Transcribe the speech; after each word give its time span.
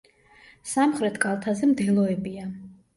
სამხრეთ 0.71 1.21
კალთაზე 1.27 1.73
მდელოებია. 1.77 2.53